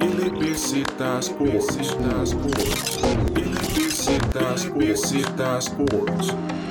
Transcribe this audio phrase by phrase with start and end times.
[0.00, 1.76] Ilibisitas Sports.
[1.76, 4.06] Ilibisitas Sports.
[4.06, 6.61] Ilibisitas Sports.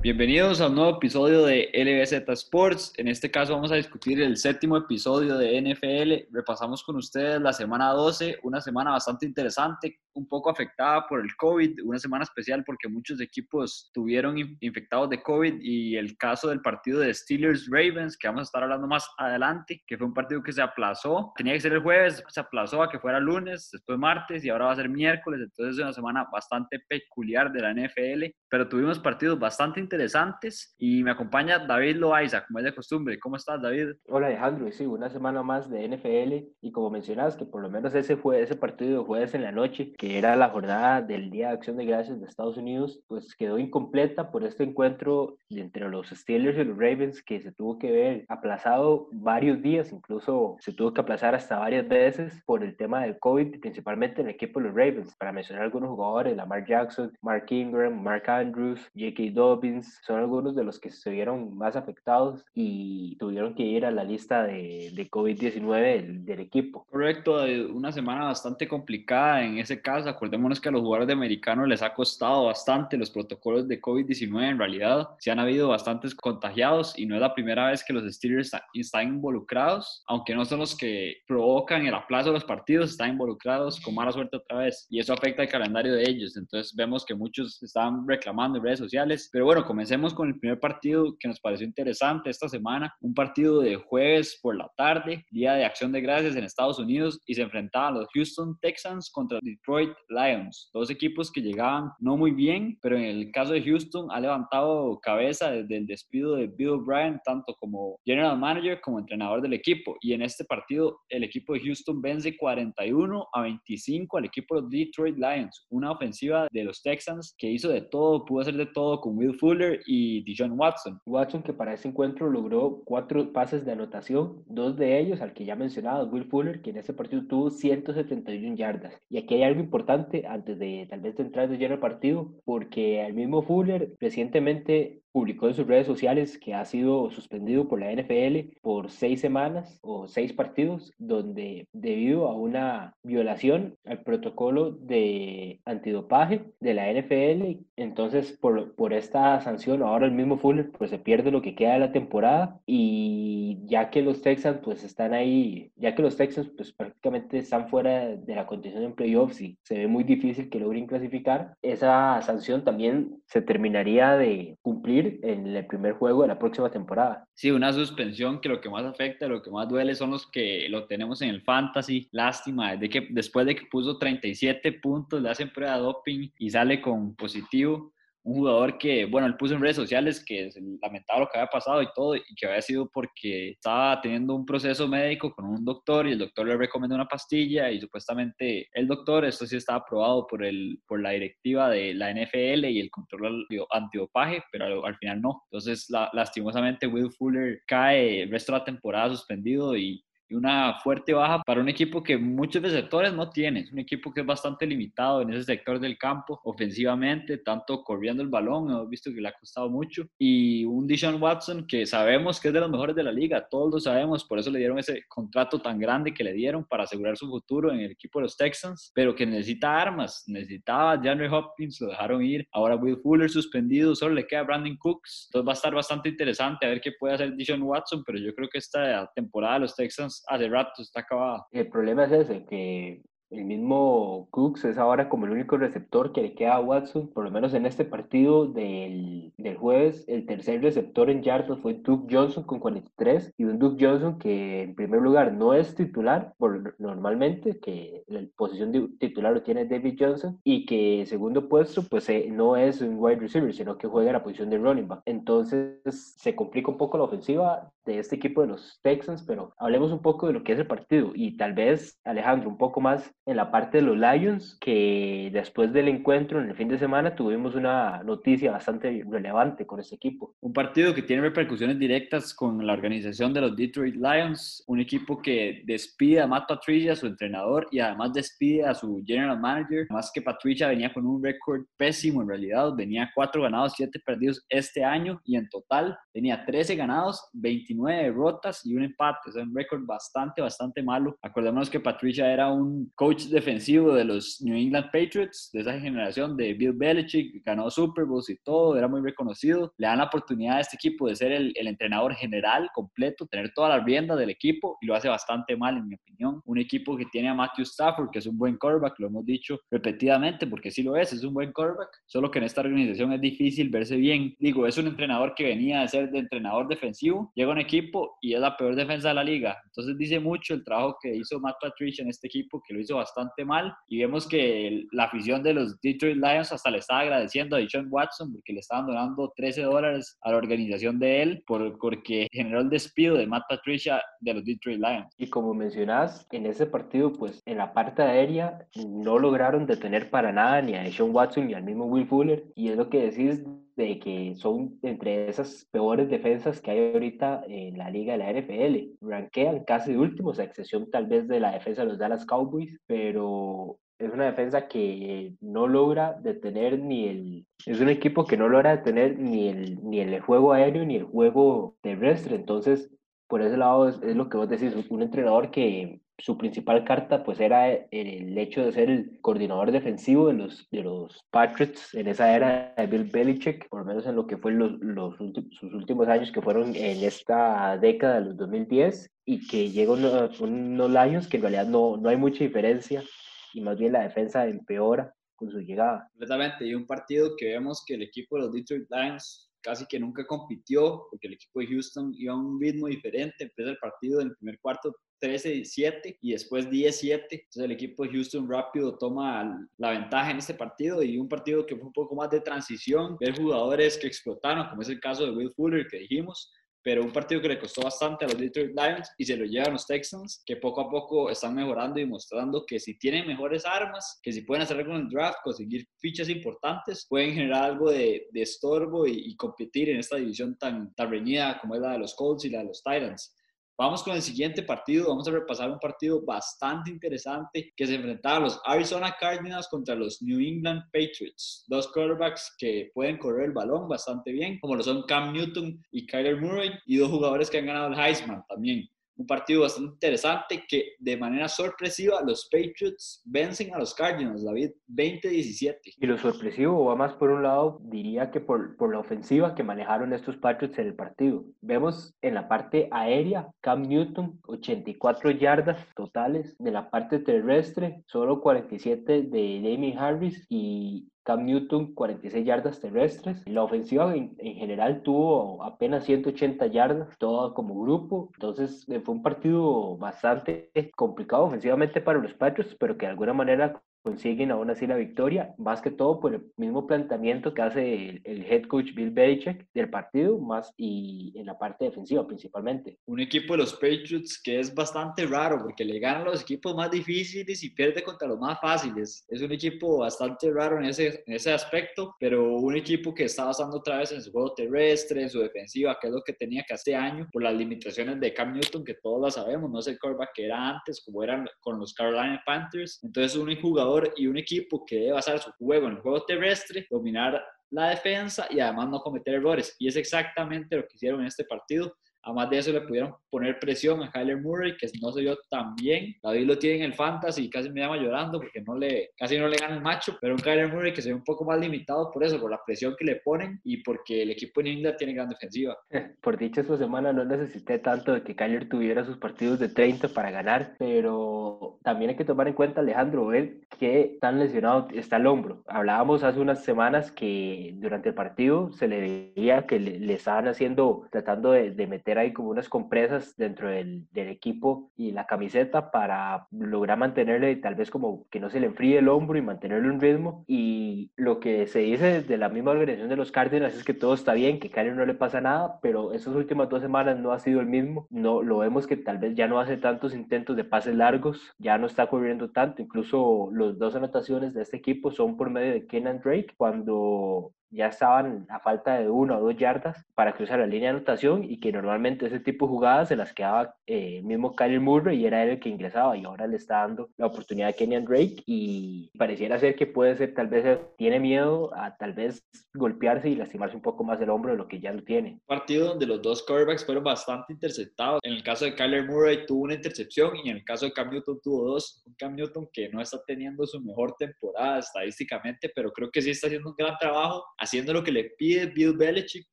[0.00, 2.92] Bienvenidos a un nuevo episodio de LBZ Sports.
[2.98, 6.32] En este caso vamos a discutir el séptimo episodio de NFL.
[6.32, 11.34] Repasamos con ustedes la semana 12, una semana bastante interesante, un poco afectada por el
[11.36, 16.60] COVID, una semana especial porque muchos equipos tuvieron infectados de COVID y el caso del
[16.60, 20.52] partido de Steelers-Ravens, que vamos a estar hablando más adelante, que fue un partido que
[20.52, 24.44] se aplazó, tenía que ser el jueves, se aplazó a que fuera lunes, después martes
[24.44, 28.24] y ahora va a ser miércoles, entonces es una semana bastante peculiar de la NFL,
[28.48, 33.18] pero tuvimos partidos bastante interesantes y me acompaña David Loaiza, como es de costumbre.
[33.18, 33.92] ¿Cómo estás, David?
[34.08, 34.70] Hola, Alejandro.
[34.70, 38.42] Sí, una semana más de NFL y como mencionas, que por lo menos ese fue
[38.42, 41.78] ese partido de jueves en la noche, que era la jornada del Día de Acción
[41.78, 46.64] de Gracias de Estados Unidos, pues quedó incompleta por este encuentro entre los Steelers y
[46.64, 51.34] los Ravens que se tuvo que ver aplazado varios días, incluso se tuvo que aplazar
[51.34, 55.16] hasta varias veces por el tema del COVID, principalmente en el equipo de los Ravens.
[55.16, 59.32] Para mencionar algunos jugadores, Lamar Jackson, Mark Ingram, Mark Andrews, J.K.
[59.32, 63.90] Dobbins, son algunos de los que se vieron más afectados y tuvieron que ir a
[63.90, 66.86] la lista de, de COVID-19 del, equipo.
[66.90, 70.08] Correcto, una semana bastante complicada en ese caso.
[70.08, 74.50] Acordémonos que a los jugadores de americano les ha costado bastante los protocolos de COVID-19.
[74.50, 78.04] En realidad, se han habido bastantes contagiados y no es la primera vez que los
[78.12, 83.10] Steelers están involucrados, aunque no son los que provocan el aplazo de los partidos, están
[83.10, 86.36] involucrados con mala suerte otra vez y eso afecta el calendario de ellos.
[86.36, 90.58] Entonces vemos que muchos están reclamando en redes sociales, pero bueno, comencemos con el primer
[90.58, 95.52] partido que nos pareció interesante esta semana, un partido de jueves por la tarde, Día
[95.52, 99.92] de Acción de Gracias en Estados Unidos y se enfrentaban los Houston Texans contra Detroit
[100.08, 104.18] Lions, dos equipos que llegaban no muy bien, pero en el caso de Houston ha
[104.20, 109.52] levantado cabeza desde el despido de Bill O'Brien, tanto como general manager como entrenador del
[109.52, 109.96] equipo.
[110.00, 114.78] Y en este partido el equipo de Houston vence 41 a 25 al equipo de
[114.78, 119.02] Detroit Lions, una ofensiva de los Texans que hizo de todo, pudo hacer de todo
[119.02, 121.00] con Will Fuller y Dijon Watson.
[121.06, 125.44] Watson que para ese encuentro logró cuatro pases de anotación, dos de ellos al que
[125.44, 128.94] ya mencionado, Will Fuller, que en ese partido tuvo 171 yardas.
[129.08, 133.04] Y aquí hay algo importante antes de tal vez entrar de lleno al partido, porque
[133.04, 137.92] el mismo Fuller recientemente publicó en sus redes sociales que ha sido suspendido por la
[137.92, 145.60] NFL por seis semanas o seis partidos, donde debido a una violación al protocolo de
[145.64, 150.98] antidopaje de la NFL, entonces por, por esta sanción ahora el mismo Fuller pues se
[150.98, 155.72] pierde lo que queda de la temporada y ya que los Texans pues están ahí,
[155.76, 159.78] ya que los Texans pues prácticamente están fuera de la condición en playoffs y se
[159.78, 165.66] ve muy difícil que logren clasificar, esa sanción también se terminaría de cumplir en el
[165.66, 167.26] primer juego de la próxima temporada.
[167.34, 170.68] Sí, una suspensión que lo que más afecta, lo que más duele son los que
[170.68, 172.08] lo tenemos en el fantasy.
[172.12, 176.50] Lástima, de que después de que puso 37 puntos, le hacen prueba de doping y
[176.50, 177.92] sale con positivo
[178.24, 180.50] un jugador que, bueno, él puso en redes sociales que
[180.82, 184.44] lamentaba lo que había pasado y todo, y que había sido porque estaba teniendo un
[184.44, 188.86] proceso médico con un doctor y el doctor le recomendó una pastilla y supuestamente el
[188.86, 192.90] doctor, esto sí estaba aprobado por, el, por la directiva de la NFL y el
[192.90, 195.42] control antidopaje, pero al, final no.
[195.50, 201.42] Entonces, lastimosamente, Will Fuller cae el resto de la temporada suspendido y una fuerte baja
[201.44, 203.60] para un equipo que muchos receptores no tiene.
[203.60, 208.22] Es un equipo que es bastante limitado en ese sector del campo, ofensivamente, tanto corriendo
[208.22, 210.04] el balón, hemos visto que le ha costado mucho.
[210.18, 213.72] Y un Dishon Watson que sabemos que es de los mejores de la liga, todos
[213.72, 217.16] lo sabemos, por eso le dieron ese contrato tan grande que le dieron para asegurar
[217.16, 220.24] su futuro en el equipo de los Texans, pero que necesita armas.
[220.26, 222.46] Necesitaba DeAndre Hopkins, lo dejaron ir.
[222.52, 225.28] Ahora Will Fuller suspendido, solo le queda Brandon Cooks.
[225.28, 228.34] Entonces va a estar bastante interesante a ver qué puede hacer Dishon Watson, pero yo
[228.34, 231.46] creo que esta temporada los Texans hace rato está acabada.
[231.52, 236.22] El problema es ese, que el mismo Cooks es ahora como el único receptor que
[236.22, 240.04] le queda a Watson, por lo menos en este partido del, del jueves.
[240.08, 244.62] El tercer receptor en yardas fue Duke Johnson con 43 y un Duke Johnson que
[244.62, 249.66] en primer lugar no es titular por, normalmente, que la posición de titular lo tiene
[249.66, 253.88] David Johnson y que segundo puesto pues eh, no es un wide receiver, sino que
[253.88, 255.02] juega la posición de running back.
[255.04, 255.82] Entonces
[256.16, 260.02] se complica un poco la ofensiva de este equipo de los Texans, pero hablemos un
[260.02, 263.36] poco de lo que es el partido y tal vez Alejandro un poco más en
[263.36, 267.54] la parte de los Lions, que después del encuentro en el fin de semana tuvimos
[267.54, 270.34] una noticia bastante relevante con ese equipo.
[270.40, 275.20] Un partido que tiene repercusiones directas con la organización de los Detroit Lions, un equipo
[275.20, 279.86] que despide a Matt Patricia, su entrenador, y además despide a su general manager.
[279.88, 284.44] Además que Patricia venía con un récord pésimo en realidad, venía cuatro ganados, siete perdidos
[284.48, 289.36] este año y en total tenía 13 ganados, 29 29 derrotas y un empate, es
[289.36, 291.16] un récord bastante, bastante malo.
[291.22, 296.36] Acordémonos que Patricia era un coach defensivo de los New England Patriots, de esa generación
[296.36, 299.72] de Bill Belichick, ganó Super Bowls y todo, era muy reconocido.
[299.78, 303.52] Le dan la oportunidad a este equipo de ser el, el entrenador general completo, tener
[303.54, 306.42] toda la rienda del equipo y lo hace bastante mal, en mi opinión.
[306.44, 309.58] Un equipo que tiene a Matthew Stafford, que es un buen quarterback, lo hemos dicho
[309.70, 313.20] repetidamente, porque sí lo es, es un buen quarterback, solo que en esta organización es
[313.20, 314.34] difícil verse bien.
[314.38, 318.34] Digo, es un entrenador que venía de ser de entrenador defensivo, llega un equipo y
[318.34, 319.56] es la peor defensa de la liga.
[319.66, 322.96] Entonces dice mucho el trabajo que hizo Matt Patricia en este equipo, que lo hizo
[322.96, 323.74] bastante mal.
[323.88, 327.88] Y vemos que la afición de los Detroit Lions hasta le estaba agradeciendo a Deshaun
[327.90, 332.60] Watson porque le estaban donando 13 dólares a la organización de él por, porque generó
[332.60, 335.14] el despido de Matt Patricia de los Detroit Lions.
[335.18, 340.32] Y como mencionás, en ese partido, pues en la parte aérea no lograron detener para
[340.32, 342.44] nada ni a Deshaun Watson ni al mismo Will Fuller.
[342.54, 343.44] Y es lo que decís
[343.78, 348.32] de que son entre esas peores defensas que hay ahorita en la liga de la
[348.32, 348.96] NFL.
[349.00, 353.78] Ranquean casi últimos, a excepción tal vez de la defensa de los Dallas Cowboys, pero
[353.98, 357.46] es una defensa que no logra detener ni el...
[357.64, 361.04] Es un equipo que no logra detener ni el, ni el juego aéreo ni el
[361.04, 362.34] juego terrestre.
[362.34, 362.90] Entonces,
[363.28, 367.38] por ese lado es, lo que vos decís, un entrenador que su principal carta pues
[367.38, 372.34] era el hecho de ser el coordinador defensivo de los, de los Patriots en esa
[372.34, 374.72] era de Bill Belichick, por lo menos en lo que fue los,
[375.16, 380.40] sus últimos años que fueron en esta década de los 2010 y que llegó unos,
[380.40, 383.04] Lions que en realidad no, no hay mucha diferencia
[383.52, 386.08] y más bien la defensa empeora con su llegada.
[386.12, 389.98] Completamente, y un partido que vemos que el equipo de los Detroit Lions casi que
[389.98, 394.20] nunca compitió, porque el equipo de Houston iba a un ritmo diferente, empieza el partido
[394.20, 397.26] en el primer cuarto 13-7 y después 10-7.
[397.30, 401.66] Entonces el equipo de Houston rápido toma la ventaja en este partido y un partido
[401.66, 405.24] que fue un poco más de transición, ver jugadores que explotaron, como es el caso
[405.24, 406.52] de Will Fuller que dijimos,
[406.88, 409.74] pero un partido que le costó bastante a los Detroit Lions y se lo llevan
[409.74, 414.18] los Texans, que poco a poco están mejorando y mostrando que si tienen mejores armas,
[414.22, 418.28] que si pueden hacer algo en el draft, conseguir fichas importantes, pueden generar algo de,
[418.32, 421.98] de estorbo y, y, competir en esta división tan, tan reñida como es la de
[421.98, 423.34] los Colts y la de los Titans.
[423.80, 425.06] Vamos con el siguiente partido.
[425.08, 429.94] Vamos a repasar un partido bastante interesante que se enfrentaba a los Arizona Cardinals contra
[429.94, 431.64] los New England Patriots.
[431.68, 436.06] Dos quarterbacks que pueden correr el balón bastante bien, como lo son Cam Newton y
[436.06, 440.64] Kyler Murray, y dos jugadores que han ganado el Heisman también un partido bastante interesante
[440.68, 445.76] que de manera sorpresiva los Patriots vencen a los Cardinals, David, 20-17.
[445.98, 449.64] Y lo sorpresivo va más por un lado, diría que por, por la ofensiva que
[449.64, 451.44] manejaron estos Patriots en el partido.
[451.60, 456.56] Vemos en la parte aérea, Cam Newton, 84 yardas totales.
[456.58, 463.42] De la parte terrestre, solo 47 de Damien Harris y Cam Newton 46 yardas terrestres.
[463.46, 468.30] La ofensiva en, en, general tuvo apenas 180 yardas, todo como grupo.
[468.32, 473.82] Entonces fue un partido bastante complicado ofensivamente para los Patriots, pero que de alguna manera
[474.08, 478.20] consiguen aún así la victoria, más que todo por el mismo planteamiento que hace el,
[478.24, 482.98] el, head coach Bill Belichick del partido, más y en la parte defensiva principalmente.
[483.06, 486.90] Un equipo de los Patriots que es bastante raro porque le ganan los equipos más
[486.90, 489.26] difíciles y pierde contra los más fáciles.
[489.28, 493.44] Es un equipo bastante raro en ese, en ese aspecto, pero un equipo que está
[493.44, 496.64] basando otra vez en su juego terrestre, en su defensiva, que es lo que tenía
[496.66, 499.86] que este año por las limitaciones de Cam Newton, que todos la sabemos, no es
[499.88, 503.00] el quarterback que era antes, como eran con los Carolina Panthers.
[503.02, 506.86] Entonces, un jugador y un equipo que debe basar su juego en el juego terrestre,
[506.90, 509.74] dominar la defensa y además no cometer errores.
[509.78, 511.94] Y es exactamente lo que hicieron en este partido.
[512.28, 515.74] Además de eso, le pudieron poner presión a Kyler Murray, que no se vio tan
[515.74, 516.14] bien.
[516.22, 519.38] David lo tiene en el fantasy y casi me llama llorando porque no le, casi
[519.38, 520.18] no le gana el macho.
[520.20, 522.60] Pero un Kyler Murray que se ve un poco más limitado por eso, por la
[522.66, 525.74] presión que le ponen y porque el equipo de New tiene gran defensiva.
[526.20, 530.08] Por dicha, esta semana no necesité tanto de que Kyler tuviera sus partidos de 30
[530.08, 535.16] para ganar, pero también hay que tomar en cuenta, Alejandro, ver qué tan lesionado está
[535.16, 535.62] el hombro.
[535.66, 540.48] Hablábamos hace unas semanas que durante el partido se le veía que le, le estaban
[540.48, 545.26] haciendo, tratando de, de meter ahí como unas compresas dentro del, del, equipo y la
[545.26, 549.42] camiseta para lograr mantenerle tal vez como que no se le enfríe el hombro y
[549.42, 550.44] mantenerle un ritmo.
[550.46, 554.14] Y lo que se dice desde la misma organización de los Cardinals es que todo
[554.14, 557.38] está bien, que Kyler no le pasa nada, pero esas últimas dos semanas no ha
[557.38, 558.06] sido el mismo.
[558.10, 561.78] No, lo vemos que tal vez ya no hace tantos intentos de pases largos, ya
[561.78, 562.82] no está corriendo tanto.
[562.82, 567.88] Incluso los dos anotaciones de este equipo son por medio de Kenan Drake, cuando ya
[567.88, 571.60] estaban a falta de una o dos yardas para cruzar la línea de anotación y
[571.60, 575.42] que normalmente ese tipo de jugadas se las quedaba eh, mismo Kyler Murray y era
[575.42, 579.10] él el que ingresaba y ahora le está dando la oportunidad a Kenyan Drake y
[579.18, 582.42] pareciera ser que puede ser tal vez tiene miedo a tal vez
[582.74, 585.40] golpearse y lastimarse un poco más el hombro de lo que ya lo tiene.
[585.46, 588.20] Partido donde los dos quarterbacks fueron bastante interceptados.
[588.22, 591.10] En el caso de Kyler Murray tuvo una intercepción y en el caso de Cam
[591.10, 592.02] Newton tuvo dos.
[592.06, 596.30] Un Cam Newton que no está teniendo su mejor temporada estadísticamente, pero creo que sí
[596.30, 599.48] está haciendo un gran trabajo haciendo lo que le pide Bill Belichick,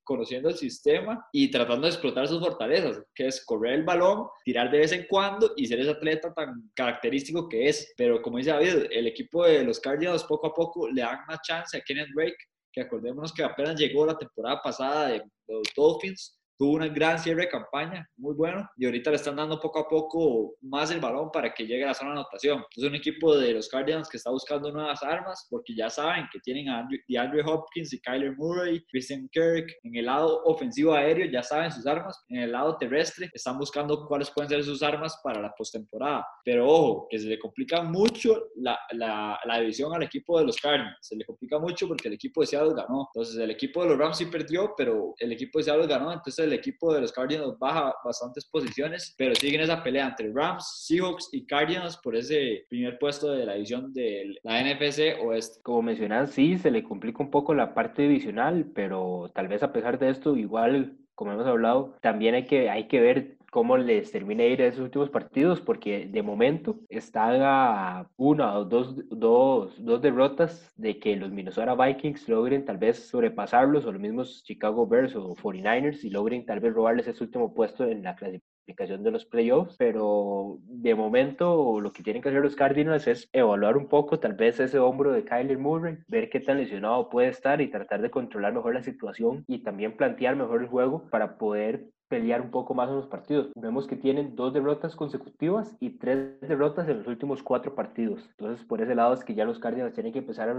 [0.04, 4.72] conociendo el sistema y tratando de explotar sus fortalezas, que es correr el balón, tirar
[4.72, 7.94] de vez en cuando y ser ese atleta tan característico que es.
[7.98, 11.40] Pero como dice David, el equipo de los Cardinals poco a poco le dan más
[11.42, 12.38] chance a Kenneth Drake,
[12.72, 17.44] que acordémonos que apenas llegó la temporada pasada de los Dolphins tuvo una gran cierre
[17.44, 21.30] de campaña, muy bueno, y ahorita le están dando poco a poco más el balón
[21.32, 22.64] para que llegue a la zona de anotación.
[22.76, 26.40] Es un equipo de los Cardinals que está buscando nuevas armas, porque ya saben que
[26.40, 29.68] tienen a DeAndre Hopkins y Kyler Murray, Christian Kirk.
[29.84, 34.06] En el lado ofensivo aéreo ya saben sus armas, en el lado terrestre están buscando
[34.08, 36.26] cuáles pueden ser sus armas para la postemporada.
[36.44, 40.58] Pero ojo, que se le complica mucho la, la, la división al equipo de los
[40.58, 43.10] Cardinals, se le complica mucho porque el equipo de Seattle ganó.
[43.14, 46.45] Entonces el equipo de los Rams sí perdió, pero el equipo de Seattle ganó, entonces
[46.46, 51.30] el equipo de los Cardinals baja bastantes posiciones, pero siguen esa pelea entre Rams, Seahawks
[51.32, 55.60] y Cardinals por ese primer puesto de la división de la NFC Oeste.
[55.64, 59.74] Como mencionan, sí, se le complica un poco la parte divisional, pero tal vez a
[59.74, 64.12] pesar de esto, igual como hemos hablado, también hay que, hay que ver cómo les
[64.12, 69.82] termina de ir esos últimos partidos, porque de momento están a una o dos, dos,
[69.82, 74.86] dos derrotas de que los Minnesota Vikings logren tal vez sobrepasarlos, o los mismos Chicago
[74.86, 79.12] Bears o 49ers, y logren tal vez robarles ese último puesto en la clasificación de
[79.12, 83.88] los playoffs, pero de momento lo que tienen que hacer los Cardinals es evaluar un
[83.88, 87.70] poco tal vez ese hombro de Kyler Murray, ver qué tan lesionado puede estar y
[87.70, 92.40] tratar de controlar mejor la situación y también plantear mejor el juego para poder pelear
[92.40, 93.50] un poco más en los partidos.
[93.56, 98.26] Vemos que tienen dos derrotas consecutivas y tres derrotas en los últimos cuatro partidos.
[98.32, 100.54] Entonces, por ese lado es que ya los Cardinals tienen que empezar a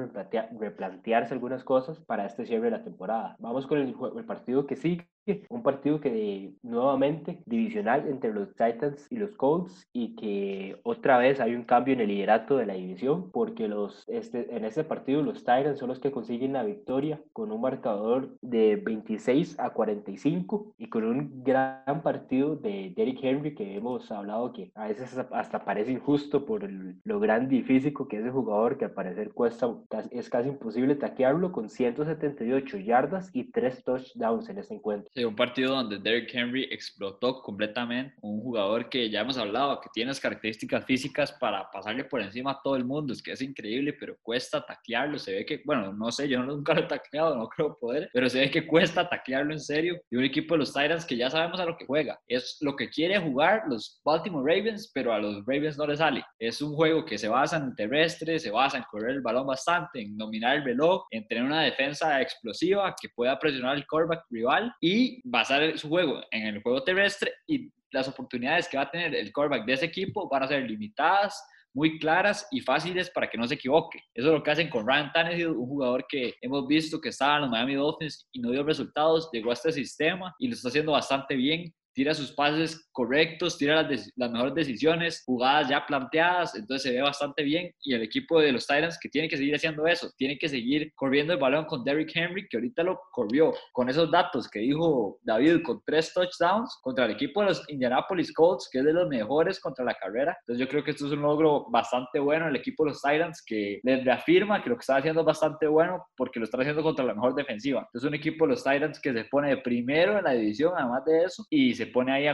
[0.58, 3.36] replantearse algunas cosas para este cierre de la temporada.
[3.38, 5.08] Vamos con el, el partido que sigue,
[5.48, 11.40] un partido que nuevamente divisional entre los Titans y los Colts y que otra vez
[11.40, 15.22] hay un cambio en el liderato de la división porque los, este, en este partido
[15.22, 20.74] los Titans son los que consiguen la victoria con un marcador de 26 a 45
[20.78, 25.64] y con un gran partido de Derrick Henry que hemos hablado que a veces hasta
[25.64, 29.74] parece injusto por lo grande y físico que es el jugador que al parecer cuesta,
[30.10, 35.74] es casi imposible taquearlo con 178 yardas y 3 touchdowns en este encuentro un partido
[35.74, 40.84] donde Derrick Henry explotó completamente, un jugador que ya hemos hablado, que tiene las características
[40.84, 44.64] físicas para pasarle por encima a todo el mundo, es que es increíble, pero cuesta
[44.64, 48.10] taclearlo, se ve que, bueno, no sé, yo nunca lo he tacleado, no creo poder,
[48.12, 51.16] pero se ve que cuesta taclearlo en serio, y un equipo de los Titans que
[51.16, 55.12] ya sabemos a lo que juega, es lo que quiere jugar los Baltimore Ravens, pero
[55.12, 58.50] a los Ravens no les sale, es un juego que se basa en terrestre, se
[58.50, 62.94] basa en correr el balón bastante, en dominar el reloj, en tener una defensa explosiva
[63.00, 67.70] que pueda presionar el quarterback rival y basar su juego en el juego terrestre y
[67.90, 71.42] las oportunidades que va a tener el quarterback de ese equipo van a ser limitadas,
[71.74, 73.98] muy claras y fáciles para que no se equivoque.
[74.14, 77.36] Eso es lo que hacen con Ryan Tannehill, un jugador que hemos visto que estaba
[77.36, 80.68] en los Miami Dolphins y no dio resultados, llegó a este sistema y lo está
[80.68, 86.54] haciendo bastante bien tira sus pases correctos, tira las, las, mejores decisiones, jugadas ya planteadas,
[86.54, 89.54] entonces se ve bastante bien y el equipo de los Titans que tiene que seguir
[89.54, 93.54] haciendo eso, tiene que seguir corriendo el balón con Derrick Henry, que ahorita lo corrió
[93.72, 98.30] con esos datos que dijo David, con tres touchdowns contra el equipo de los Indianapolis
[98.34, 100.36] Colts, que es de los mejores contra la carrera.
[100.40, 103.42] Entonces yo creo que esto es un logro bastante bueno el equipo de los Titans
[103.42, 106.82] que les reafirma que lo que está haciendo es bastante bueno porque lo está haciendo
[106.82, 107.80] contra la mejor defensiva.
[107.80, 111.24] Entonces un equipo de los Titans que se pone primero en la división, además de
[111.24, 112.26] eso, y se pone ahí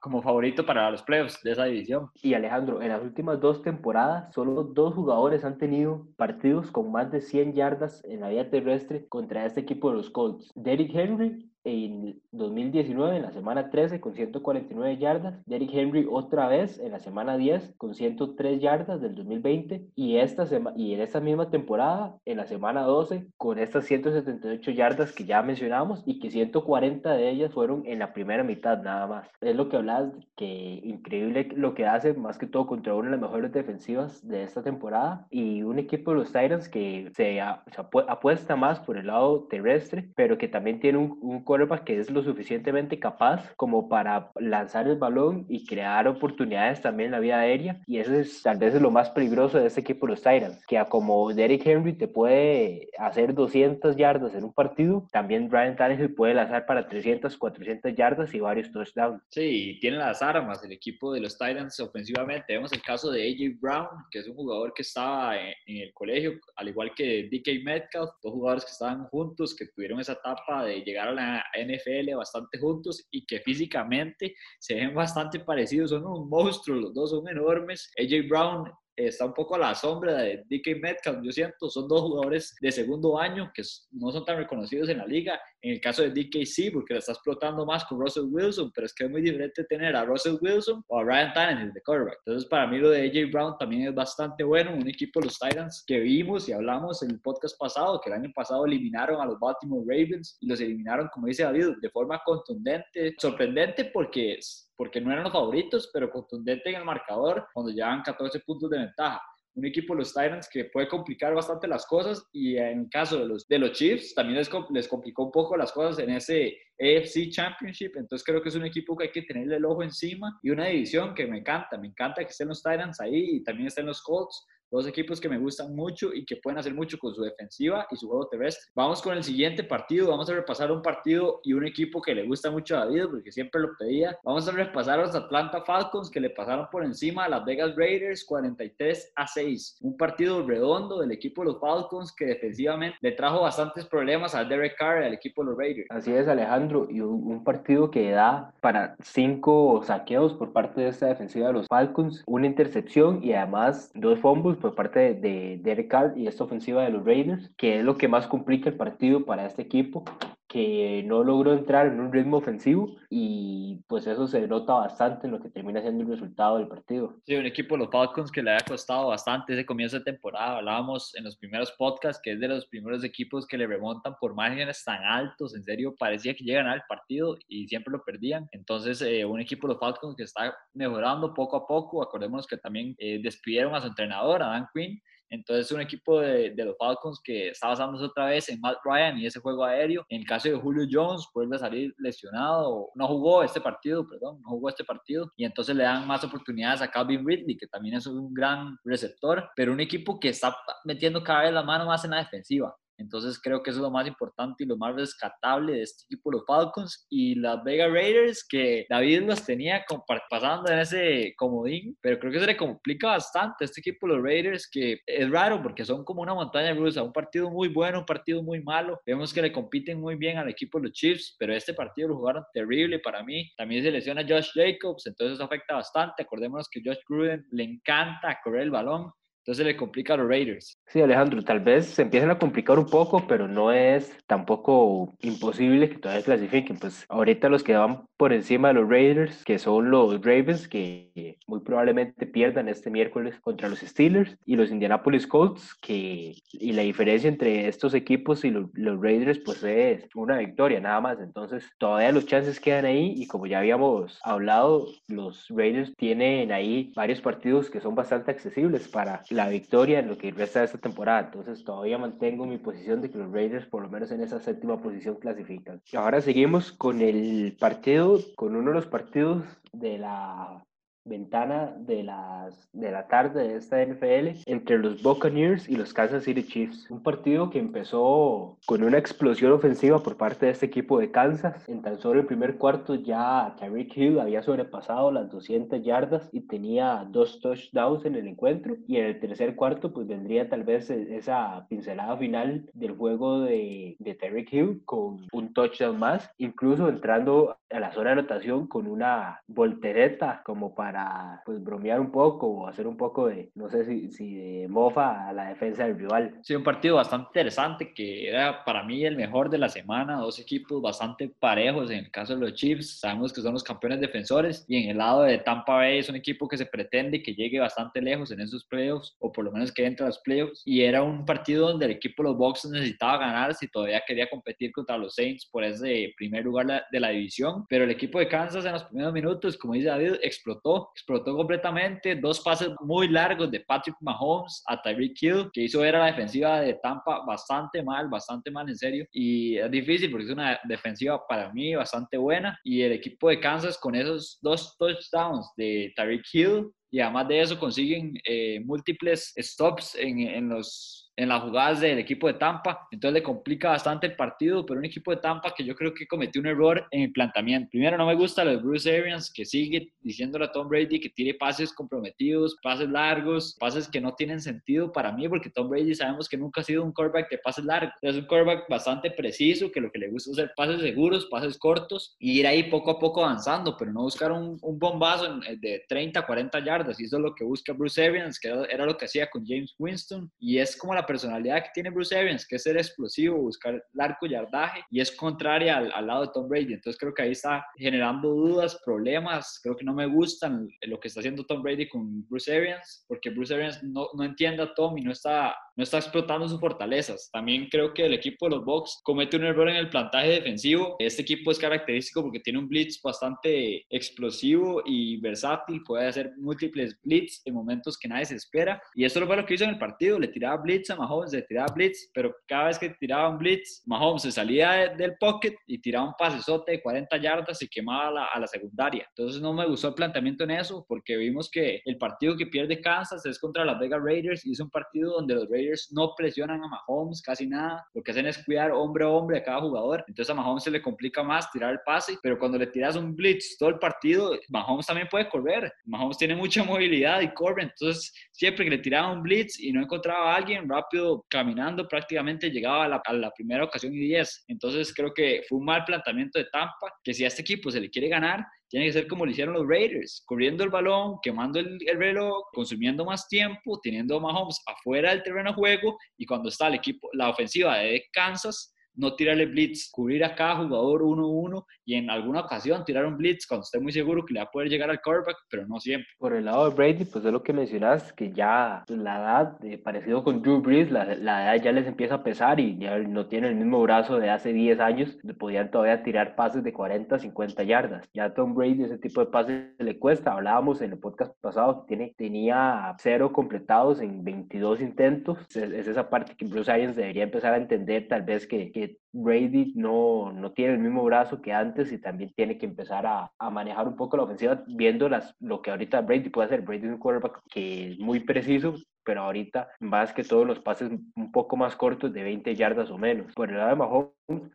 [0.00, 2.10] como favorito para los playoffs de esa división.
[2.22, 7.10] Y Alejandro, en las últimas dos temporadas, solo dos jugadores han tenido partidos con más
[7.10, 10.50] de 100 yardas en la vía terrestre contra este equipo de los Colts.
[10.54, 15.34] Derrick Henry en 2019, en la semana 13, con 149 yardas.
[15.46, 19.86] Derrick Henry otra vez en la semana 10, con 103 yardas del 2020.
[19.94, 25.12] Y, esta y en esta misma temporada, en la semana 12, con estas 178 yardas
[25.12, 29.28] que ya mencionamos y que 140 de ellas fueron en la primera mitad nada más.
[29.40, 33.12] Es lo que hablas, que increíble lo que hace, más que todo contra una de
[33.12, 35.26] las mejores defensivas de esta temporada.
[35.30, 40.38] Y un equipo de los Titans que se, apuesta más por el lado terrestre, pero
[40.38, 44.96] que también tiene un, un quarterback que es lo suficientemente capaz como para lanzar el
[44.96, 47.82] balón y crear oportunidades también en la vía aérea.
[47.86, 51.32] Y eso es tal vez lo más peligroso de este equipo los Titans, que como
[51.34, 56.64] Derrick Henry te puede hacer 200 yardas en un partido, también Brian Tannehill puede lanzar
[56.64, 59.22] para 300, 400 yardas y varios touchdowns.
[59.28, 62.54] Sí, tiene las armas el equipo de los Titans ofensivamente.
[62.54, 66.32] Vemos el caso de AJ Brown, que es un jugador que estaba en, el colegio,
[66.56, 70.80] al igual que DK Metcalf, dos jugadores que estaban juntos, que tuvieron esa etapa de
[70.80, 75.90] llegar a la NFL bastante juntos y que físicamente se ven bastante parecidos.
[75.90, 77.90] Son un monstruo, los dos son enormes.
[77.98, 82.02] AJ Brown está un poco a la sombra de DK Metcalf, yo siento, son dos
[82.02, 85.40] jugadores de segundo año que no son tan reconocidos en la liga.
[85.60, 88.86] En el caso de DK sí, porque la está explotando más con Russell Wilson, pero
[88.86, 92.18] es que es muy diferente tener a Russell Wilson o a Ryan Tannehill de quarterback.
[92.26, 95.84] Entonces, para mí lo de AJ Brown también es bastante bueno, un equipo los Titans
[95.86, 99.38] que vimos y hablamos en el podcast pasado, que el año pasado eliminaron a los
[99.38, 104.38] Baltimore Ravens y los eliminaron, como dice David, de forma contundente, sorprendente porque
[104.82, 108.80] porque no eran los favoritos, pero contundente en el marcador cuando llevan 14 puntos de
[108.80, 109.22] ventaja.
[109.54, 113.26] Un equipo, los Titans, que puede complicar bastante las cosas y en el caso de
[113.26, 117.30] los, de los Chiefs también les, les complicó un poco las cosas en ese AFC
[117.30, 117.92] Championship.
[117.94, 120.66] Entonces creo que es un equipo que hay que tenerle el ojo encima y una
[120.66, 121.78] división que me encanta.
[121.78, 125.28] Me encanta que estén los Titans ahí y también estén los Colts Dos equipos que
[125.28, 128.72] me gustan mucho y que pueden hacer mucho con su defensiva y su juego terrestre.
[128.74, 130.08] Vamos con el siguiente partido.
[130.08, 133.30] Vamos a repasar un partido y un equipo que le gusta mucho a David porque
[133.30, 134.18] siempre lo pedía.
[134.24, 137.76] Vamos a repasar a los Atlanta Falcons que le pasaron por encima a las Vegas
[137.76, 139.80] Raiders 43 a 6.
[139.82, 144.42] Un partido redondo del equipo de los Falcons que defensivamente le trajo bastantes problemas a
[144.42, 145.86] Derek Carr al equipo de los Raiders.
[145.90, 146.86] Así es, Alejandro.
[146.88, 151.66] Y un partido que da para cinco saqueos por parte de esta defensiva de los
[151.66, 156.82] Falcons, una intercepción y además dos fumbles por parte de Derek Carr y esta ofensiva
[156.82, 160.04] de los Raiders, que es lo que más complica el partido para este equipo
[160.52, 165.32] que no logró entrar en un ritmo ofensivo y pues eso se nota bastante en
[165.32, 167.16] lo que termina siendo el resultado del partido.
[167.24, 170.58] Sí, un equipo de los Falcons que le ha costado bastante ese comienzo de temporada.
[170.58, 174.34] Hablábamos en los primeros podcasts que es de los primeros equipos que le remontan por
[174.34, 175.56] márgenes tan altos.
[175.56, 178.46] En serio, parecía que llegan al partido y siempre lo perdían.
[178.52, 182.02] Entonces, eh, un equipo de los Falcons que está mejorando poco a poco.
[182.02, 185.00] Acordémonos que también eh, despidieron a su entrenador, a Dan Quinn,
[185.32, 189.26] entonces, un equipo de, los Falcons que está basándose otra vez en Matt Ryan y
[189.26, 190.04] ese juego aéreo.
[190.10, 194.50] En el caso de Julio Jones, vuelve salir lesionado, no jugó este partido, perdón, no
[194.50, 195.32] jugó este partido.
[195.36, 199.48] Y entonces le dan más oportunidades a Calvin Ridley, que también es un gran receptor,
[199.56, 200.54] pero un equipo que está
[200.84, 202.76] metiendo cada vez la mano más en la defensiva.
[203.02, 206.30] Entonces creo que eso es lo más importante y lo más rescatable de este equipo,
[206.30, 209.84] los Falcons y las Vega Raiders, que David los tenía
[210.30, 214.22] pasando en ese comodín, pero creo que se le complica bastante a este equipo, los
[214.22, 218.06] Raiders, que es raro porque son como una montaña rusa, un partido muy bueno, un
[218.06, 219.00] partido muy malo.
[219.04, 222.16] Vemos que le compiten muy bien al equipo de los Chiefs, pero este partido lo
[222.16, 223.50] jugaron terrible para mí.
[223.56, 226.22] También se lesiona Josh Jacobs, entonces eso afecta bastante.
[226.22, 229.12] Acordémonos que Josh Gruden le encanta correr el balón
[229.42, 230.78] entonces le complica a los Raiders.
[230.86, 235.90] Sí, Alejandro, tal vez se empiecen a complicar un poco, pero no es tampoco imposible
[235.90, 236.78] que todavía clasifiquen.
[236.78, 241.38] Pues ahorita los que van por encima de los Raiders, que son los Ravens, que
[241.48, 246.82] muy probablemente pierdan este miércoles contra los Steelers, y los Indianapolis Colts, que y la
[246.82, 251.18] diferencia entre estos equipos y los, Raiders, pues es una victoria nada más.
[251.20, 256.92] Entonces todavía los chances quedan ahí, y como ya habíamos hablado, los Raiders tienen ahí
[256.94, 260.78] varios partidos que son bastante accesibles para la victoria en lo que resta de esta
[260.78, 261.20] temporada.
[261.20, 264.80] Entonces todavía mantengo mi posición de que los Raiders por lo menos en esa séptima
[264.80, 265.80] posición clasifican.
[265.94, 270.64] Ahora seguimos con el partido, con uno de los partidos de la
[271.04, 276.24] ventana de, las, de la tarde de esta NFL entre los Buccaneers y los Kansas
[276.24, 276.90] City Chiefs.
[276.90, 281.68] Un partido que empezó con una explosión ofensiva por parte de este equipo de Kansas.
[281.68, 286.42] En tan solo el primer cuarto ya Tyreek Hill había sobrepasado las 200 yardas y
[286.42, 288.76] tenía dos touchdowns en el encuentro.
[288.86, 293.40] Y en el tercer cuarto pues vendría tal vez e, esa pincelada final del juego
[293.40, 298.66] de, de Tyreek Hill con un touchdown más, incluso entrando a la zona de anotación
[298.66, 303.68] con una voltereta como para pues bromear un poco o hacer un poco de, no
[303.68, 306.38] sé si, si de mofa a la defensa del rival.
[306.42, 310.38] Sí, un partido bastante interesante que era para mí el mejor de la semana, dos
[310.38, 314.64] equipos bastante parejos en el caso de los Chiefs, sabemos que son los campeones defensores
[314.68, 317.58] y en el lado de Tampa Bay es un equipo que se pretende que llegue
[317.58, 320.82] bastante lejos en esos playoffs o por lo menos que entre a los playoffs y
[320.82, 324.72] era un partido donde el equipo de los Bucks necesitaba ganar si todavía quería competir
[324.72, 328.64] contra los Saints por ese primer lugar de la división, pero el equipo de Kansas
[328.64, 332.16] en los primeros minutos, como dice David, explotó explotó, completamente.
[332.16, 336.06] Dos pases muy largos de Patrick Mahomes a Tyreek Hill, que hizo ver a la
[336.06, 339.06] defensiva de Tampa bastante mal, bastante mal en serio.
[339.12, 342.58] Y es difícil porque es una defensiva para mí bastante buena.
[342.64, 347.40] Y el equipo de Kansas con esos dos touchdowns de Tyreek Hill y además de
[347.40, 352.88] eso consiguen eh, múltiples stops en, en los en las jugadas del equipo de Tampa,
[352.90, 356.06] entonces le complica bastante el partido, pero un equipo de Tampa que yo creo que
[356.06, 357.68] cometió un error en el planteamiento.
[357.70, 361.10] Primero, no me gusta lo de Bruce Arians, que sigue diciéndole a Tom Brady que
[361.10, 365.94] tire pases comprometidos, pases largos, pases que no tienen sentido para mí, porque Tom Brady
[365.94, 369.70] sabemos que nunca ha sido un quarterback de pases largos, es un quarterback bastante preciso,
[369.70, 372.90] que lo que le gusta es hacer pases seguros, pases cortos, y ir ahí poco
[372.90, 377.16] a poco avanzando, pero no buscar un, un bombazo de 30, 40 yardas, y eso
[377.16, 380.58] es lo que busca Bruce Arians, que era lo que hacía con James Winston, y
[380.58, 384.82] es como la personalidad que tiene Bruce Arians, que es ser explosivo, buscar largo yardaje,
[384.90, 386.74] y es contraria al, lado de Tom Brady.
[386.74, 389.60] Entonces creo que ahí está generando dudas, problemas.
[389.62, 393.30] Creo que no me gustan lo que está haciendo Tom Brady con Bruce Arians, porque
[393.30, 397.30] Bruce Arians no, no entiende a Tom y no está, no está explotando sus fortalezas.
[397.32, 400.96] También creo que el equipo de los Bucks comete un error en el plantaje defensivo.
[400.98, 406.98] Este equipo es característico porque tiene un blitz bastante explosivo y versátil, puede hacer múltiples
[407.02, 408.82] blitz en momentos que nadie se espera.
[408.94, 411.42] Y esto fue lo que hizo en el partido, le tiraba blitz a Mahomes, le
[411.42, 415.78] tiraba blitz, pero cada vez que tiraba un blitz, Mahomes se salía del pocket y
[415.78, 419.06] tiraba un pasesote de 40 yardas y quemaba a la, a secundaria.
[419.08, 422.80] Entonces no me gustó el planteamiento en eso porque vimos que el partido que pierde
[422.80, 426.62] Kansas es contra las Vegas Raiders y es un partido donde los Raiders no presionan
[426.62, 430.04] a Mahomes casi nada, lo que hacen es cuidar hombre a hombre a cada jugador.
[430.08, 433.14] Entonces a Mahomes se le complica más tirar el pase, pero cuando le tiras un
[433.14, 435.72] blitz todo el partido, Mahomes también puede correr.
[435.84, 439.82] Mahomes tiene mucha movilidad y corre, entonces siempre que le tiraba un blitz y no
[439.82, 444.44] encontraba a alguien, rápido caminando, prácticamente llegaba a la, a la primera ocasión y 10.
[444.48, 447.80] Entonces creo que fue un mal planteamiento de Tampa, que si a este equipo se
[447.80, 451.60] le quiere ganar, tiene que ser como lo hicieron los Raiders, corriendo el balón, quemando
[451.60, 456.24] el, el, reloj, consumiendo más tiempo, teniendo a Mahomes afuera del terreno de juego y
[456.24, 461.02] cuando está el equipo, la ofensiva de Kansas, no tirarle blitz, cubrir a cada jugador
[461.02, 464.34] uno a uno y en alguna ocasión tirar un blitz cuando esté muy seguro que
[464.34, 466.08] le va a poder llegar al quarterback, pero no siempre.
[466.18, 469.78] Por el lado de Brady, pues es lo que mencionas, que ya la edad, eh,
[469.78, 473.26] parecido con Drew Brees, la, la, edad ya les empieza a pesar y ya no
[473.26, 477.62] tiene el mismo brazo de hace 10 años, podían todavía tirar pases de 40, 50
[477.64, 478.08] yardas.
[478.12, 481.84] Ya a Tom Brady ese tipo de pases le cuesta, hablábamos en el podcast pasado
[481.88, 487.24] tiene, tenía cero completados en 22 intentos, es, es esa parte que Bruce Arians debería
[487.24, 488.70] empezar a entender tal vez que
[489.12, 493.30] Brady no, no tiene el mismo brazo que antes y también tiene que empezar a,
[493.38, 496.62] a, manejar un poco la ofensiva viendo las, lo que ahorita Brady puede hacer.
[496.62, 500.90] Brady es un quarterback que es muy preciso, pero ahorita más que todos los pases
[500.90, 503.32] un poco más cortos de 20 yardas o menos.
[503.34, 504.12] Por el lado de Mahomes,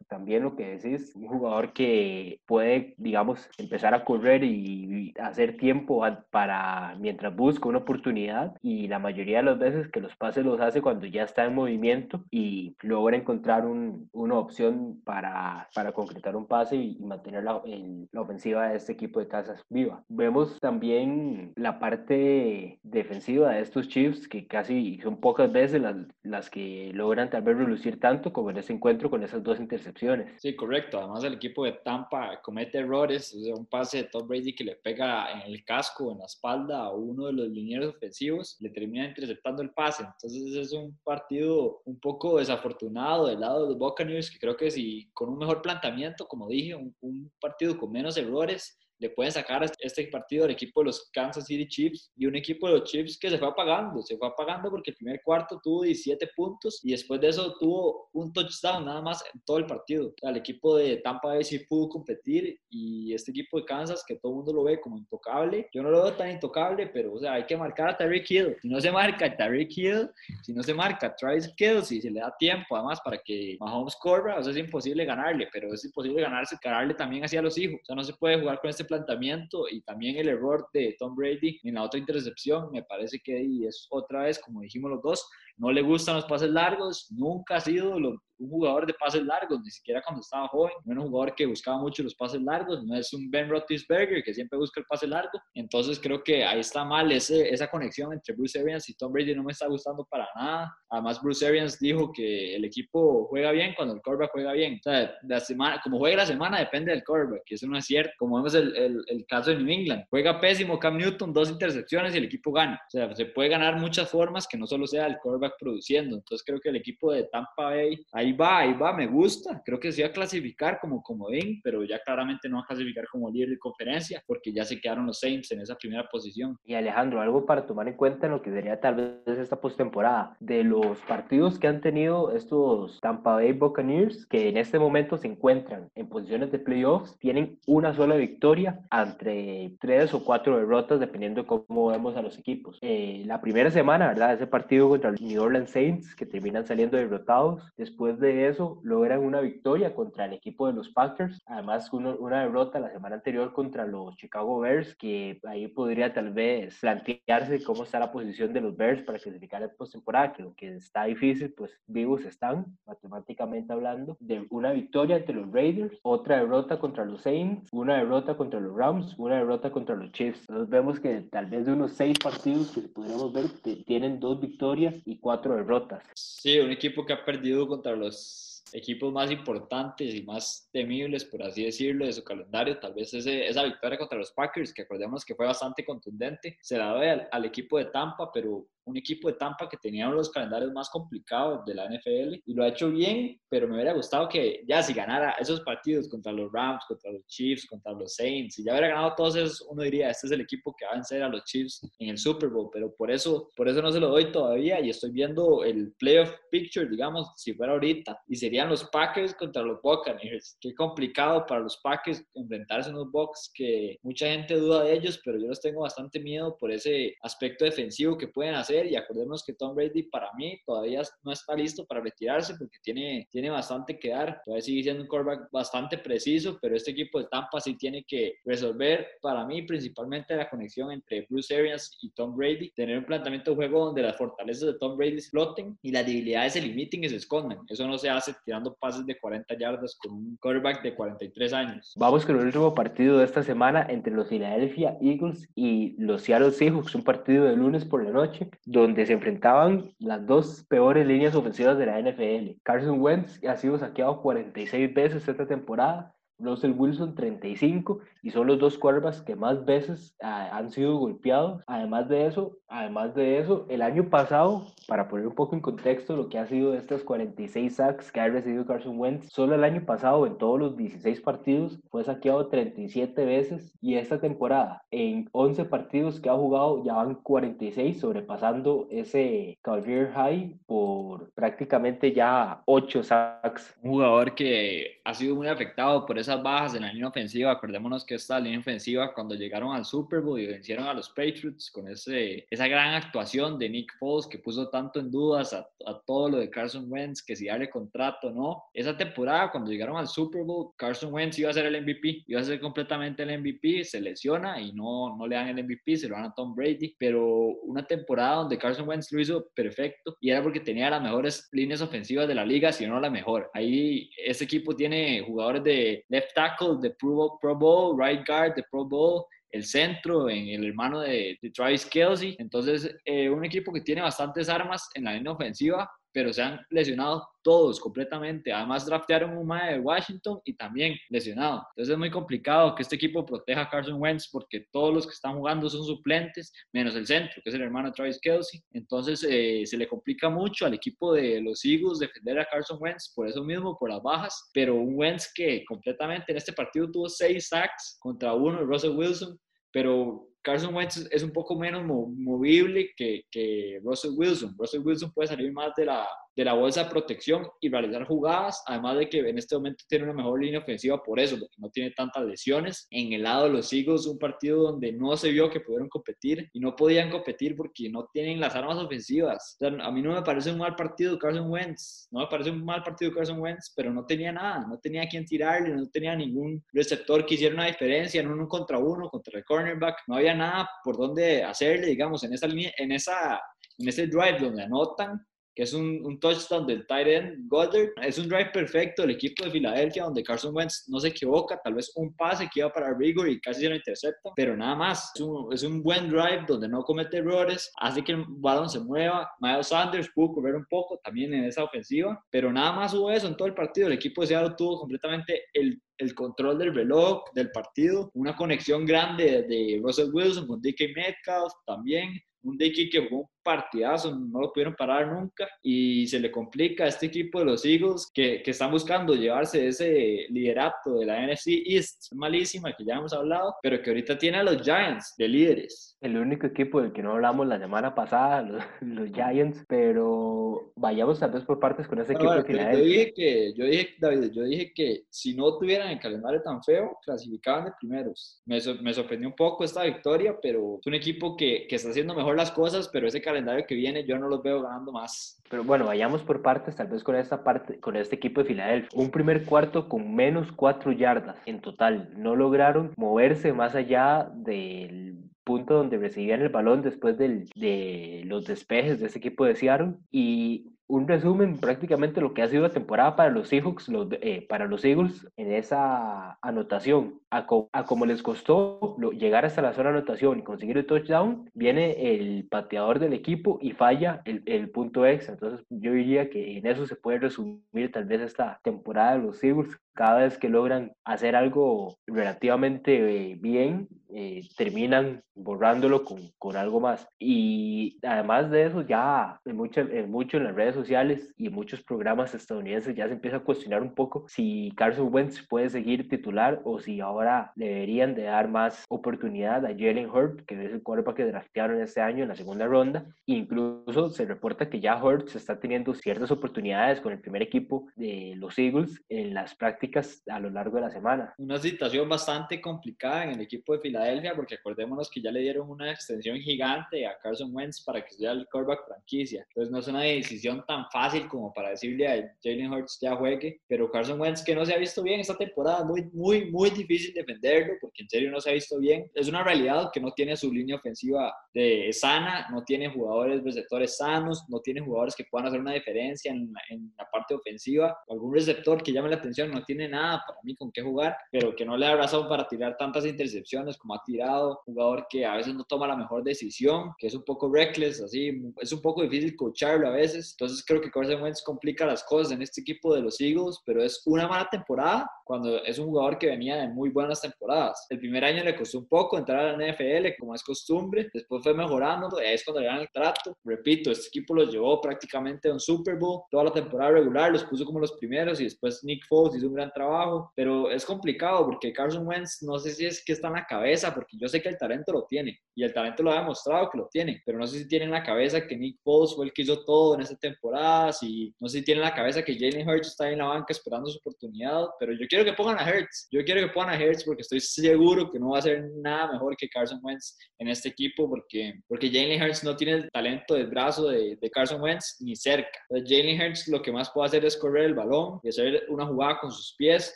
[0.07, 6.03] también lo que decís, un jugador que puede, digamos, empezar a correr y hacer tiempo
[6.31, 10.60] para mientras busca una oportunidad y la mayoría de las veces que los pases los
[10.60, 16.36] hace cuando ya está en movimiento y logra encontrar un, una opción para, para concretar
[16.36, 20.03] un pase y, mantener la, el, la ofensiva de este equipo de casas viva.
[20.10, 25.95] Vemos también la parte defensiva de estos Chiefs que que casi son pocas veces las,
[26.23, 30.39] las que logran tal vez relucir tanto como en ese encuentro con esas dos intercepciones.
[30.41, 31.00] Sí, correcto.
[31.00, 34.63] Además el equipo de Tampa comete errores, o sea, un pase de Tom Brady que
[34.63, 38.69] le pega en el casco, en la espalda a uno de los linieros ofensivos, le
[38.69, 40.04] termina interceptando el pase.
[40.04, 44.69] Entonces es un partido un poco desafortunado del lado de los Buccaneers, que creo que
[44.69, 49.31] si con un mejor planteamiento, como dije, un, un partido con menos errores, le pueden
[49.31, 52.89] sacar este partido al equipo de los Kansas City Chiefs y un equipo de los
[52.89, 56.79] Chiefs que se fue apagando, se fue apagando porque el primer cuarto tuvo 17 puntos
[56.83, 60.07] y después de eso tuvo un touchdown nada más en todo el partido.
[60.07, 64.03] O sea, el equipo de Tampa Bay sí pudo competir y este equipo de Kansas
[64.07, 67.13] que todo el mundo lo ve como intocable, yo no lo veo tan intocable, pero
[67.13, 68.55] o sea, hay que marcar a Tyreek Hill.
[68.62, 70.10] Si no se marca Tyreek Hill,
[70.41, 73.95] si no se marca Travis Kills y se le da tiempo además para que Mahomes
[73.95, 77.79] corra, o sea, es imposible ganarle, pero es imposible ganarse, ganarle también hacia los hijos.
[77.81, 81.15] O sea, no se puede jugar con este planteamiento y también el error de Tom
[81.15, 85.30] Brady en la otra intercepción, me parece que es otra vez, como dijimos los dos,
[85.58, 89.60] no le gustan los pases largos, nunca ha sido lo, un jugador de pases largos,
[89.62, 92.84] ni siquiera cuando estaba joven, no era un jugador que buscaba mucho los pases largos,
[92.84, 96.60] no es un Ben Roethlisberger que siempre busca el pase largo, entonces creo que ahí
[96.60, 100.06] está mal ese, esa conexión entre Bruce Arians y Tom Brady, no me está gustando
[100.10, 104.54] para nada, además Bruce Arians dijo que el equipo juega bien cuando el quarterback juega
[104.54, 107.78] bien, o sea, la semana, como juega la semana depende del quarterback, y eso no
[107.78, 111.34] es cierto, como vemos el, el, el caso de New England, juega pésimo Cam Newton,
[111.34, 114.67] dos intercepciones y el equipo gana, o sea, se puede ganar muchas formas que no
[114.67, 118.60] solo sea el quarterback produciendo, entonces creo que el equipo de Tampa Bay, ahí va,
[118.60, 119.62] ahí va, me gusta.
[119.65, 123.05] Creo que sí va a clasificar como comodín, pero ya claramente no va a clasificar
[123.12, 126.57] como líder de conferencia porque ya se quedaron los Saints en esa primera posición.
[126.65, 130.36] Y Alejandro, algo para tomar en cuenta en lo que sería tal vez esta postemporada.
[130.39, 135.27] De los partidos que han tenido estos Tampa Bay Buccaneers, que en este momento se
[135.27, 141.41] encuentran en posiciones de playoffs, tienen una sola victoria entre tres o cuatro derrotas, dependiendo
[141.41, 142.77] de cómo vemos a los equipos.
[142.81, 144.33] Eh, la primera semana, ¿verdad?
[144.33, 147.63] Ese partido contra los New Orleans Saints, que terminan saliendo derrotados.
[147.78, 151.41] Después de eso, logran una victoria contra el equipo de los Packers.
[151.45, 156.80] Además, una derrota la semana anterior contra los Chicago Bears, que ahí podría tal vez
[156.80, 161.06] plantearse cómo está la posición de los Bears para clasificar la postemporada, que aunque está
[161.06, 167.06] difícil, pues vivos están, matemáticamente hablando, de una victoria ante los Raiders, otra derrota contra
[167.06, 170.41] los Saints, una derrota contra los Rams, una derrota contra los Chiefs.
[170.41, 173.45] Entonces vemos que tal vez de unos seis partidos que podríamos ver,
[173.86, 176.04] tienen dos victorias y cuatro derrotas.
[176.16, 181.44] Sí, un equipo que ha perdido contra los equipos más importantes y más temibles, por
[181.44, 182.80] así decirlo, de su calendario.
[182.80, 186.78] Tal vez ese, esa victoria contra los Packers, que acordemos que fue bastante contundente, se
[186.78, 190.15] la doy al, al equipo de Tampa, pero un equipo de Tampa que tenía uno
[190.15, 193.76] de los calendarios más complicados de la NFL y lo ha hecho bien, pero me
[193.76, 197.91] hubiera gustado que ya si ganara esos partidos contra los Rams, contra los Chiefs, contra
[197.91, 200.86] los Saints, y ya hubiera ganado todos esos, uno diría, este es el equipo que
[200.86, 203.82] va a vencer a los Chiefs en el Super Bowl, pero por eso, por eso
[203.82, 208.17] no se lo doy todavía y estoy viendo el playoff picture, digamos, si fuera ahorita,
[208.28, 210.58] y serían los Packers contra los Buccaneers.
[210.62, 215.19] Qué complicado para los Packers enfrentarse a unos Bucks que mucha gente duda de ellos,
[215.23, 219.44] pero yo los tengo bastante miedo por ese aspecto defensivo que pueden hacer y acordemos
[219.44, 223.98] que Tom Brady para mí todavía no está listo para retirarse porque tiene, tiene bastante
[223.98, 227.76] que dar, todavía sigue siendo un quarterback bastante preciso, pero este equipo de Tampa sí
[227.76, 232.98] tiene que resolver para mí principalmente la conexión entre Bruce Arians y Tom Brady, tener
[232.98, 236.62] un planteamiento de juego donde las fortalezas de Tom Brady floten y las debilidades se
[236.62, 237.60] limiten y se escondan.
[237.68, 241.94] Eso no se hace tirando pases de 40 yardas con un quarterback de 43 años.
[241.96, 246.52] Vamos con el último partido de esta semana entre los Philadelphia Eagles y los Seattle
[246.52, 251.34] Seahawks, un partido de lunes por la noche, donde se enfrentaban las dos peores líneas
[251.36, 252.60] ofensivas de la NFL.
[252.63, 258.60] Carson Wentz ha sido saqueado 46 veces esta temporada Russell Wilson 35 y son los
[258.60, 261.63] dos quarterbacks que más veces ah, han sido golpeados.
[261.67, 266.15] Además de eso, además de eso, el año pasado, para poner un poco en contexto
[266.15, 269.86] lo que ha sido estas 46 sacks que ha recibido Carson Wentz, solo el año
[269.86, 275.65] pasado en todos los 16 partidos fue saqueado 37 veces y esta temporada en 11
[275.65, 283.04] partidos que ha jugado ya van 46 sobrepasando ese career high por prácticamente ya 8
[283.04, 283.78] sacks.
[283.82, 287.52] Un jugador que ha sido muy afectado por esas bajas en la línea ofensiva.
[287.52, 291.72] Acordémonos que esta línea ofensiva, cuando llegaron al Super Bowl y vencieron a los Patriots
[291.72, 296.00] con ese, esa gran actuación de Nick Foles que puso tanto en dudas a, a
[296.06, 298.63] todo lo de Carson Wentz, que si darle contrato o no.
[298.74, 302.42] Esa temporada, cuando llegaron al Super Bowl, Carson Wentz iba a ser el MVP, iba
[302.42, 306.10] a ser completamente el MVP, se lesiona y no, no le dan el MVP, se
[306.10, 306.96] lo dan a Tom Brady.
[306.98, 307.24] Pero
[307.63, 311.82] una temporada donde Carson Wentz lo hizo perfecto y era porque tenía las mejores líneas
[311.82, 313.50] ofensivas de la liga, si no la mejor.
[313.54, 318.86] Ahí ese equipo tiene jugadores de left tackle de Pro, Bowl, right guard de Pro
[318.86, 322.36] Bowl, el centro, en el hermano de, de Travis Kelsey.
[322.39, 326.60] Entonces, eh, un equipo que tiene bastantes armas en la línea ofensiva, pero se han
[326.71, 328.51] lesionado todos completamente.
[328.51, 331.63] Además, draftearon un mae de Washington y también lesionado.
[331.69, 335.13] Entonces es muy complicado que este equipo proteja a Carson Wentz porque todos los que
[335.13, 338.60] están jugando son suplentes, menos el centro, que es el hermano Travis Kelsey.
[338.71, 343.13] Entonces eh, se le complica mucho al equipo de los Eagles defender a Carson Wentz
[343.13, 344.49] por eso mismo, por las bajas.
[344.56, 349.39] Pero un Wentz que completamente en este partido tuvo seis sacks contra uno Russell Wilson,
[349.71, 354.55] pero Carson Wentz es un poco menos movible que, que, Russell Wilson.
[354.57, 356.07] Russell Wilson puede salir más de la,
[356.38, 360.06] de la bolsa de protección y realizar jugadas, además de que en este momento tiene
[360.06, 362.86] una mejor línea ofensiva por eso, porque no tiene tantas lesiones.
[362.91, 366.47] En el lado de los Eagles, un partido donde no se vio que pudieron competir
[366.54, 369.58] y no podían competir porque no tienen las armas ofensivas.
[369.60, 372.84] a mí no me parece un mal partido Carson Wentz, no me parece un mal
[372.84, 376.63] partido Carson Wentz, pero no tenía nada, no tenía a quién tirarle, no tenía ningún
[376.71, 380.69] receptor que hiciera una diferencia en uno contra uno, contra el cornerback, no había nada
[380.84, 383.41] por donde hacerle, digamos, en esa línea, en esa
[383.80, 385.23] en ese drive donde anotan,
[385.58, 387.89] que es un, un, touchdown del tight end Goddard.
[388.04, 391.74] Es un drive perfecto del equipo de Filadelfia, donde Carson Wentz no se equivoca, tal
[391.74, 395.12] vez un pase que iba para Rigor y casi se lo intercepta, pero nada más.
[395.15, 398.80] Es un, es un, buen drive donde no comete errores, hace que el balón se
[398.82, 399.32] mueva.
[399.39, 403.26] Miles Sanders pudo correr un poco también en esa ofensiva, pero nada más hubo eso
[403.26, 403.88] en todo el partido.
[403.88, 408.86] El equipo de Seattle tuvo completamente el el control del reloj, del partido, una conexión
[408.86, 414.51] grande de Russell Wilson con DK Metcalf también, un DK que jugó partidazo, no lo
[414.51, 418.51] pudieron parar nunca y se le complica a este equipo de los Eagles que, que
[418.51, 423.81] están buscando llevarse ese liderato de la NFC East, malísima que ya hemos hablado, pero
[423.81, 425.97] que ahorita tiene a los Giants de líderes.
[426.01, 431.17] El único equipo del que no hablamos la semana pasada, los, los Giants, pero vayamos
[431.17, 433.95] tal vez por partes con ese equipo Ahora, de pero yo dije que, yo dije,
[433.97, 438.41] David, yo dije que si no tuvieran el calendario tan feo, clasificaban de primeros.
[438.45, 442.13] Me, me sorprendió un poco esta victoria, pero es un equipo que, que está haciendo
[442.13, 443.37] mejor las cosas, pero ese calendario
[443.67, 445.41] que viene yo no los veo ganando más.
[445.50, 448.89] Pero bueno, vayamos por partes, tal vez con esta parte, con este equipo de Filadelfia.
[449.00, 452.10] Un primer cuarto con menos cuatro yardas en total.
[452.17, 458.45] No lograron moverse más allá del punto donde recibían el balón después del- de los
[458.45, 459.93] despejes de ese equipo de Seattle.
[460.12, 463.89] Y un resumen prácticamente lo que ha sido la temporada para los Seahawks,
[464.21, 467.21] eh, para los Eagles en esa anotación.
[467.30, 472.13] A, co- como les costó llegar hasta la zona anotación y conseguir el touchdown, viene
[472.15, 475.34] el pateador del equipo y falla el, el punto extra.
[475.34, 479.43] Entonces yo diría que en eso se puede resumir tal vez esta temporada de los
[479.43, 479.78] Eagles.
[479.97, 486.79] Cada vez que logran hacer algo relativamente eh, bien, eh, terminan borrándolo con, con algo
[486.79, 487.07] más.
[487.17, 491.53] Y además de eso, ya en mucho, en mucho en las redes sociales y en
[491.53, 496.07] muchos programas estadounidenses ya se empieza a cuestionar un poco si Carson Wentz puede seguir
[496.10, 500.83] titular o si ahora deberían de dar más oportunidad a Jalen Hurts, que es el
[500.83, 503.05] quarterback que draftearon este año en la segunda ronda.
[503.25, 508.33] Incluso se reporta que ya Hurts está teniendo ciertas oportunidades con el primer equipo de
[508.38, 509.87] los Eagles en las prácticas
[510.30, 511.34] a lo largo de la semana.
[511.38, 515.69] Una situación bastante complicada en el equipo de Filadelfia, porque acordémonos que ya le dieron
[515.69, 519.45] una extensión gigante a Carson Wentz para que sea el quarterback franquicia.
[519.50, 523.62] Entonces no es una decisión tan fácil como para decirle a Jalen Hurts ya juegue,
[523.67, 527.13] pero Carson Wentz que no se ha visto bien esta temporada, muy, muy, muy difícil
[527.13, 529.10] defenderlo, porque en serio no se ha visto bien.
[529.13, 533.97] Es una realidad que no tiene su línea ofensiva de sana, no tiene jugadores receptores
[533.97, 537.97] sanos, no tiene jugadores que puedan hacer una diferencia en en la parte ofensiva.
[538.10, 541.54] Algún receptor que llame la atención no tiene nada para mí con qué jugar, pero
[541.54, 544.62] que no le da razón para tirar tantas intercepciones como ha tirado.
[544.66, 548.42] Jugador que a veces no toma la mejor decisión, que es un poco reckless, así,
[548.62, 550.36] es un poco difícil coacharlo a veces.
[550.40, 553.84] Entonces creo que Carson Wentz complica las cosas en este equipo de los Eagles, pero
[553.84, 557.86] es una mala temporada cuando es un jugador que venía de muy buenas temporadas.
[557.90, 561.44] El primer año le costó un poco entrar a la NFL, como es costumbre, después
[561.44, 563.38] fue mejorando, es cuando le dan el trato.
[563.44, 567.44] Repito, este equipo los llevó prácticamente a un Super Bowl, toda la temporada regular los
[567.44, 571.46] puso como los primeros y después Nick Foles hizo un gran trabajo, pero es complicado
[571.46, 574.41] porque Carson Wentz no sé si es que está en la cabeza, porque yo sé
[574.41, 577.38] que el talento lo tiene y el talento lo ha demostrado que lo tiene, pero
[577.38, 579.96] no sé si tiene en la cabeza que Nick Foles fue el que hizo todo
[579.96, 583.06] en esta temporada, si no sé si tiene en la cabeza que Jalen Hurts está
[583.06, 586.24] ahí en la banca esperando su oportunidad, pero yo quiero que pongan a Hurts, yo
[586.24, 589.36] quiero que pongan a Hurts porque estoy seguro que no va a ser nada mejor
[589.36, 593.48] que Carson Wentz en este equipo porque, porque Jalen Hurts no tiene el talento del
[593.48, 595.60] brazo de, de Carson Wentz ni cerca.
[595.70, 599.20] Jalen Hurts lo que más puede hacer es correr el balón y hacer una jugada
[599.20, 599.95] con sus pies,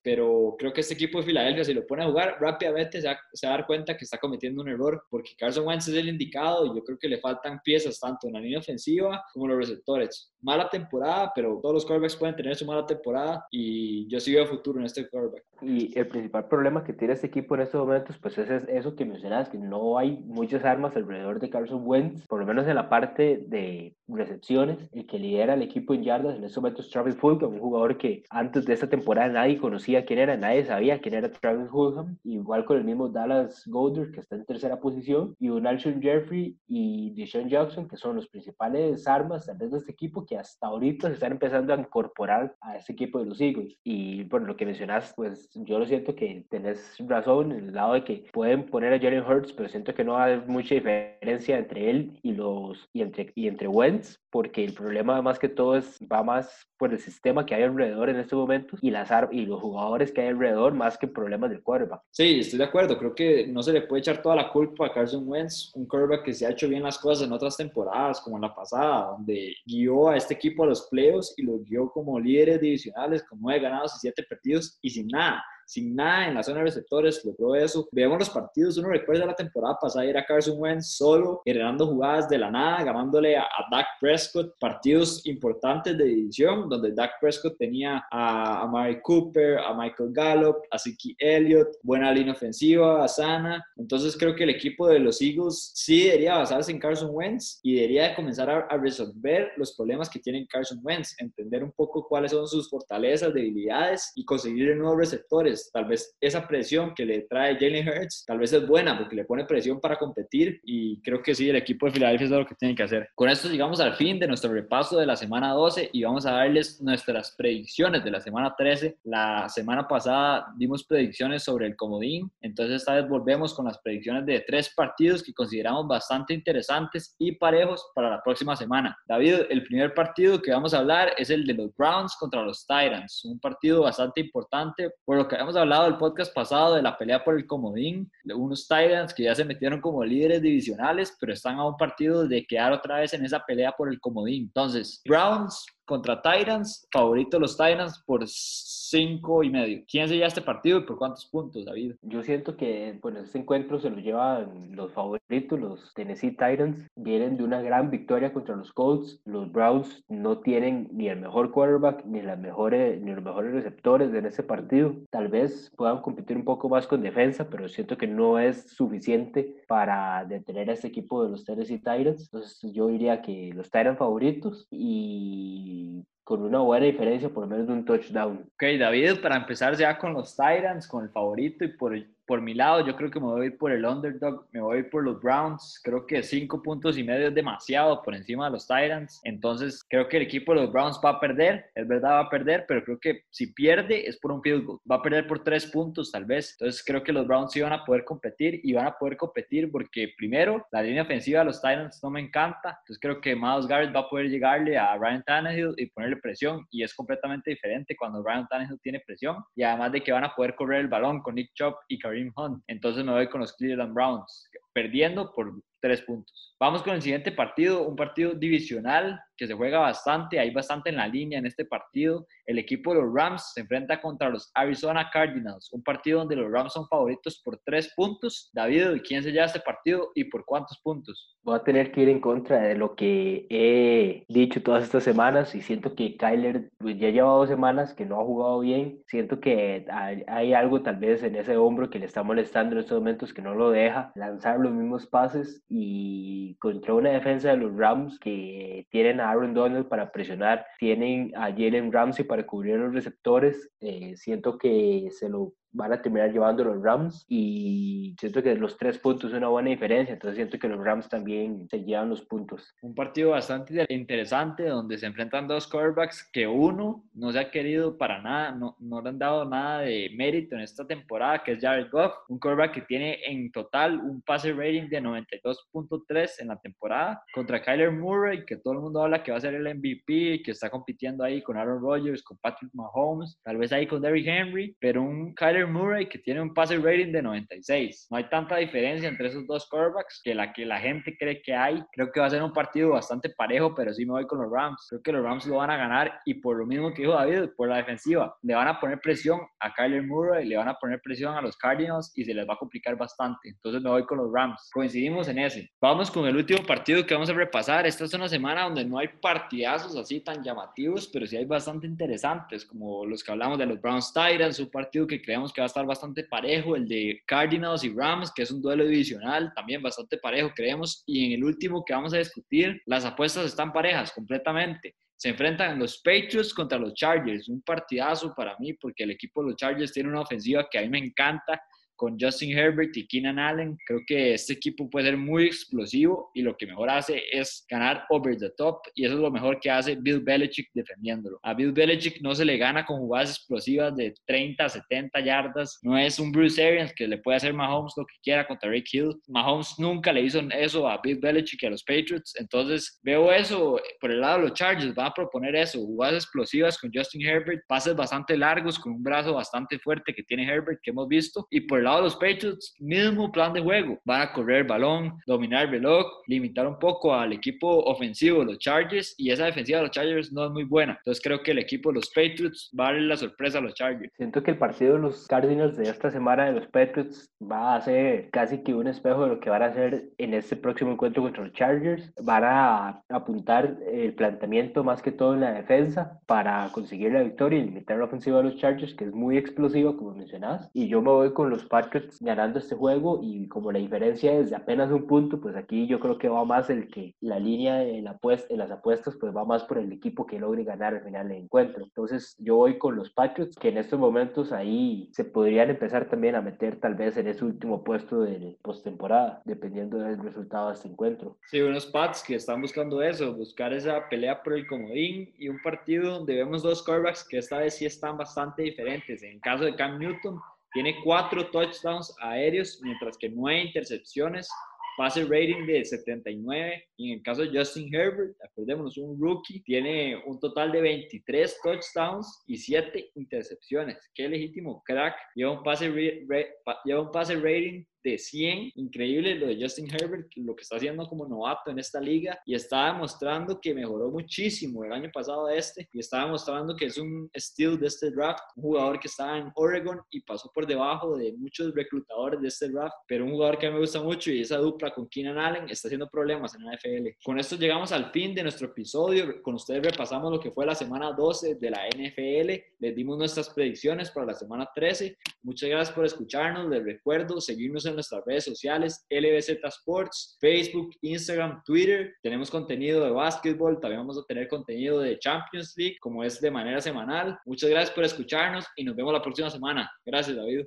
[0.03, 3.13] pero creo que este equipo de Filadelfia, si lo pone a jugar rápidamente, se va,
[3.13, 6.75] a dar cuenta que está cometiendo un error porque Carson Wentz es el indicado y
[6.75, 10.31] yo creo que le faltan piezas tanto en la línea ofensiva como en los receptores.
[10.41, 14.45] Mala temporada, pero todos los quarterbacks pueden tener su mala temporada y yo sí veo
[14.45, 15.43] futuro en este quarterback.
[15.61, 18.95] Y el principal problema que tiene este equipo en estos momentos, pues es es eso
[18.95, 22.75] que mencionas, que no hay muchas armas alrededor de Carson Wentz, por lo menos en
[22.75, 24.89] la parte de recepciones.
[24.91, 27.97] El que lidera el equipo en yardas en estos momentos es Travis Fulgham, un jugador
[27.97, 32.17] que antes de esta temporada nadie conocía quién era, nadie sabía quién era Travis Fulgham.
[32.23, 36.57] Igual con el mismo Dallas Goddard, que está en tercera posición, y un Alshon Jeffrey
[36.67, 40.67] y Deshaun Jackson, que son los principales armas tal vez de este equipo que hasta
[40.67, 43.77] ahorita se están empezando a incorporar a este equipo de los Eagles.
[43.83, 47.93] Y bueno, lo que mencionas, pues yo lo siento que tenés razón en el lado
[47.93, 51.89] de que pueden poner a Jalen Hurts, pero siento que no haber mucha diferencia entre
[51.89, 55.99] él y los y entre y entre Wentz, porque el problema más que todo es
[56.11, 59.45] va más por el sistema que hay alrededor en estos momentos y las ar- y
[59.45, 62.01] los jugadores que hay alrededor más que problemas del quarterback.
[62.11, 62.97] Sí, estoy de acuerdo.
[62.97, 66.23] Creo que no se le puede echar toda la culpa a Carson Wentz, un quarterback
[66.25, 69.53] que se ha hecho bien las cosas en otras temporadas, como en la pasada, donde
[69.65, 73.59] guió a este equipo a los playoffs y los guió como líderes divisionales con nueve
[73.59, 77.55] ganados y siete perdidos y sin nada sin nada en la zona de receptores, logró
[77.55, 77.87] eso.
[77.91, 82.37] Veamos los partidos, uno recuerda la temporada pasada, era Carson Wentz solo, heredando jugadas de
[82.37, 88.05] la nada, ganándole a, a Dak Prescott, partidos importantes de división, donde Dak Prescott tenía
[88.11, 93.63] a, a Mary Cooper, a Michael Gallup, a Zeke Elliott, buena línea ofensiva, a Sana.
[93.77, 97.75] Entonces creo que el equipo de los Eagles sí debería basarse en Carson Wentz y
[97.75, 102.07] debería de comenzar a, a resolver los problemas que tiene Carson Wentz, entender un poco
[102.07, 107.05] cuáles son sus fortalezas, debilidades y conseguir nuevos receptores jugadores, tal vez esa presión que
[107.05, 111.01] le trae Jalen Hurts, tal vez es buena porque le pone presión para competir y
[111.01, 113.09] creo que sí, el equipo de Filadelfia es lo que tiene que hacer.
[113.15, 116.31] Con esto llegamos al fin de nuestro repaso de la semana 12 y vamos a
[116.31, 118.97] darles nuestras predicciones de la semana 13.
[119.03, 124.25] La semana pasada dimos predicciones sobre el comodín, entonces esta vez volvemos con las predicciones
[124.25, 128.97] de tres partidos que consideramos bastante interesantes y parejos para la próxima semana.
[129.07, 132.65] David, el primer partido que vamos a hablar es el de los Browns contra los
[132.65, 136.95] Titans, un partido bastante importante por lo que habíamos hablado del podcast pasado de la
[136.95, 141.57] pelea por el comodín, unos Titans que ya se metieron como líderes divisionales, pero están
[141.57, 144.43] a un partido de quedar otra vez en esa pelea por el comodín.
[144.43, 149.83] Entonces, Browns contra Titans, favorito los Titans por cinco y medio.
[149.91, 151.95] ¿Quién se lleva este partido y por cuántos puntos, David?
[152.01, 156.87] Yo siento que bueno, este encuentro se lo llevan los favoritos, los Tennessee Titans.
[156.95, 159.19] Vienen de una gran victoria contra los Colts.
[159.25, 164.13] Los Browns no tienen ni el mejor quarterback ni, las mejores, ni los mejores receptores
[164.13, 164.95] en ese partido.
[165.09, 169.57] Tal vez puedan competir un poco más con defensa, pero siento que no es suficiente
[169.67, 172.23] para detener a este equipo de los Tennessee Titans.
[172.23, 175.80] Entonces yo diría que los Titans favoritos y
[176.23, 178.45] con una buena diferencia, por lo menos de un touchdown.
[178.53, 181.93] Ok, David, para empezar ya con los Titans, con el favorito y por
[182.31, 184.77] por mi lado, yo creo que me voy a ir por el underdog, me voy
[184.77, 185.81] a ir por los Browns.
[185.83, 189.19] Creo que cinco puntos y medio es demasiado por encima de los Titans.
[189.25, 191.65] Entonces, creo que el equipo de los Browns va a perder.
[191.75, 194.79] Es verdad, va a perder, pero creo que si pierde es por un field goal.
[194.89, 196.55] Va a perder por tres puntos, tal vez.
[196.57, 199.69] Entonces, creo que los Browns sí van a poder competir y van a poder competir
[199.69, 202.79] porque, primero, la línea ofensiva de los Titans no me encanta.
[202.79, 206.65] Entonces, creo que Miles Garrett va a poder llegarle a Ryan Tannehill y ponerle presión.
[206.71, 209.43] Y es completamente diferente cuando Ryan Tannehill tiene presión.
[209.53, 212.20] Y además de que van a poder correr el balón con Nick Chubb y Karim
[212.35, 212.63] Hunt.
[212.67, 216.55] Entonces me voy con los Cleveland Browns, perdiendo por tres puntos.
[216.59, 220.97] Vamos con el siguiente partido, un partido divisional que se juega bastante, hay bastante en
[220.97, 222.27] la línea en este partido.
[222.45, 226.51] El equipo de los Rams se enfrenta contra los Arizona Cardinals, un partido donde los
[226.51, 228.51] Rams son favoritos por tres puntos.
[228.53, 231.35] David, ¿quién se lleva este partido y por cuántos puntos?
[231.41, 235.55] Voy a tener que ir en contra de lo que he dicho todas estas semanas
[235.55, 239.01] y siento que Kyler pues, ya lleva dos semanas que no ha jugado bien.
[239.07, 242.81] Siento que hay, hay algo tal vez en ese hombro que le está molestando en
[242.81, 247.57] estos momentos que no lo deja lanzar los mismos pases y contra una defensa de
[247.57, 252.77] los Rams que tienen a Aaron Donald para presionar, tienen a Jalen Ramsey para cubrir
[252.77, 258.43] los receptores, eh, siento que se lo van a terminar llevando los Rams y siento
[258.43, 261.83] que los tres puntos es una buena diferencia, entonces siento que los Rams también se
[261.83, 262.75] llevan los puntos.
[262.81, 267.97] Un partido bastante interesante donde se enfrentan dos quarterbacks que uno no se ha querido
[267.97, 271.59] para nada, no, no le han dado nada de mérito en esta temporada, que es
[271.61, 276.59] Jared Goff, un quarterback que tiene en total un pase rating de 92.3 en la
[276.59, 280.41] temporada contra Kyler Murray, que todo el mundo habla que va a ser el MVP,
[280.43, 284.27] que está compitiendo ahí con Aaron Rodgers, con Patrick Mahomes, tal vez ahí con Derrick
[284.27, 288.07] Henry, pero un Kyler Murray que tiene un pase rating de 96.
[288.09, 291.53] No hay tanta diferencia entre esos dos quarterbacks que la que la gente cree que
[291.53, 291.83] hay.
[291.91, 294.51] Creo que va a ser un partido bastante parejo, pero sí me voy con los
[294.51, 294.87] Rams.
[294.89, 297.49] Creo que los Rams lo van a ganar y por lo mismo que dijo David,
[297.55, 301.01] por la defensiva, le van a poner presión a Kyler Murray, le van a poner
[301.01, 303.49] presión a los Cardinals y se les va a complicar bastante.
[303.49, 304.69] Entonces me voy con los Rams.
[304.73, 305.71] Coincidimos en ese.
[305.81, 307.85] Vamos con el último partido que vamos a repasar.
[307.85, 311.87] Esta es una semana donde no hay partidazos así tan llamativos, pero sí hay bastante
[311.87, 315.65] interesantes, como los que hablamos de los Browns Titans, un partido que creemos que va
[315.65, 319.81] a estar bastante parejo, el de Cardinals y Rams, que es un duelo divisional, también
[319.81, 321.03] bastante parejo, creemos.
[321.05, 324.95] Y en el último que vamos a discutir, las apuestas están parejas completamente.
[325.15, 329.49] Se enfrentan los Patriots contra los Chargers, un partidazo para mí, porque el equipo de
[329.49, 331.61] los Chargers tiene una ofensiva que a mí me encanta
[332.01, 333.77] con Justin Herbert y Keenan Allen.
[333.85, 338.05] Creo que este equipo puede ser muy explosivo y lo que mejor hace es ganar
[338.09, 341.39] over the top y eso es lo mejor que hace Bill Belichick defendiéndolo.
[341.43, 345.77] A Bill Belichick no se le gana con jugadas explosivas de 30, 70 yardas.
[345.83, 348.91] No es un Bruce Arians que le puede hacer Mahomes lo que quiera contra Rick
[348.91, 349.21] Hill.
[349.27, 352.33] Mahomes nunca le hizo eso a Bill Belichick y a los Patriots.
[352.39, 354.97] Entonces veo eso por el lado de los Chargers.
[354.97, 359.35] Va a proponer eso, jugadas explosivas con Justin Herbert, pases bastante largos con un brazo
[359.35, 361.45] bastante fuerte que tiene Herbert que hemos visto.
[361.51, 363.99] Y por el los Patriots, mismo plan de juego.
[364.05, 369.13] Van a correr balón, dominar el reloj, limitar un poco al equipo ofensivo, los Chargers,
[369.17, 370.93] y esa defensiva de los Chargers no es muy buena.
[370.97, 374.13] Entonces creo que el equipo de los Patriots va a la sorpresa a los Chargers.
[374.15, 377.81] Siento que el partido de los Cardinals de esta semana de los Patriots va a
[377.81, 381.23] ser casi que un espejo de lo que van a hacer en este próximo encuentro
[381.23, 382.13] contra los Chargers.
[382.23, 387.59] Van a apuntar el planteamiento más que todo en la defensa para conseguir la victoria
[387.59, 390.69] y limitar la ofensiva de los Chargers, que es muy explosiva, como mencionás.
[390.73, 391.80] Y yo me voy con los Patriots
[392.19, 395.99] Ganando este juego y como la diferencia es de apenas un punto, pues aquí yo
[395.99, 398.19] creo que va más el que la línea en, la
[398.49, 401.43] en las apuestas pues va más por el equipo que logre ganar al final del
[401.43, 401.83] encuentro.
[401.83, 406.35] Entonces yo voy con los Patriots que en estos momentos ahí se podrían empezar también
[406.35, 410.87] a meter tal vez en ese último puesto de postemporada, dependiendo del resultado de este
[410.87, 411.37] encuentro.
[411.49, 415.61] Sí, unos Pats que están buscando eso, buscar esa pelea por el comodín y un
[415.61, 419.23] partido donde vemos dos quarterbacks que esta vez sí están bastante diferentes.
[419.23, 420.39] En el caso de Cam Newton,
[420.73, 424.49] tiene cuatro touchdowns aéreos, mientras que nueve intercepciones,
[424.97, 426.83] pase rating de 79.
[426.97, 431.59] Y en el caso de Justin Herbert, acordémonos, un rookie, tiene un total de 23
[431.63, 434.09] touchdowns y 7 intercepciones.
[434.13, 435.15] Qué legítimo crack.
[435.35, 438.71] Lleva un pase, lleva un pase rating de 100.
[438.75, 442.55] Increíble lo de Justin Herbert, lo que está haciendo como novato en esta liga y
[442.55, 446.97] está demostrando que mejoró muchísimo el año pasado a este y está demostrando que es
[446.97, 451.17] un steal de este draft, un jugador que estaba en Oregon y pasó por debajo
[451.17, 454.57] de muchos reclutadores de este draft, pero un jugador que me gusta mucho y esa
[454.57, 457.09] dupla con Keenan Allen está haciendo problemas en la NFL.
[457.23, 459.41] Con esto llegamos al fin de nuestro episodio.
[459.41, 462.51] Con ustedes repasamos lo que fue la semana 12 de la NFL.
[462.79, 465.17] Les dimos nuestras predicciones para la semana 13.
[465.43, 466.69] Muchas gracias por escucharnos.
[466.69, 472.13] Les recuerdo seguirnos en nuestras redes sociales, LBZ Sports, Facebook, Instagram, Twitter.
[472.21, 476.51] Tenemos contenido de básquetbol, también vamos a tener contenido de Champions League, como es de
[476.51, 477.37] manera semanal.
[477.45, 479.89] Muchas gracias por escucharnos y nos vemos la próxima semana.
[480.05, 480.65] Gracias, David.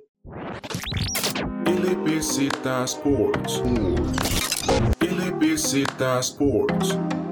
[1.65, 3.61] LBZ Sports.
[5.01, 5.85] LBZ
[6.21, 7.24] Sports.